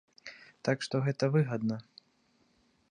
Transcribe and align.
Так 0.69 0.77
што 0.87 0.95
гэта 1.07 1.25
выгадна. 1.37 1.77